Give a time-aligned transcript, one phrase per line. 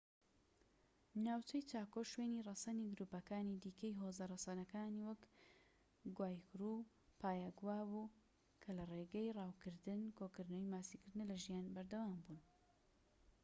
[1.25, 5.21] ناوچەی چاکۆ شوێنی ڕەسەنی گرووپەکانی دیکەی هۆزە ڕەسەنەکانی وەک
[6.17, 6.87] گوایکورو و
[7.19, 8.13] پایاگوا بوو
[8.61, 12.41] کە لە ڕێگەی ڕاوکردن کۆکردنەوە ماسیگرتنە لە ژیان بەردەوام بوون